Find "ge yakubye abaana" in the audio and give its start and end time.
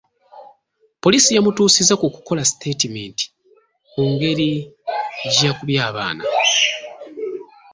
5.33-6.23